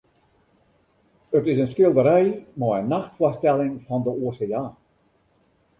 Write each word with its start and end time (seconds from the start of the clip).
It 1.37 1.45
is 1.47 1.57
in 1.63 1.67
skilderij 1.73 2.27
mei 2.59 2.75
in 2.81 2.87
nachtfoarstelling 2.93 3.73
fan 3.87 4.01
de 4.05 4.13
oseaan. 4.25 4.73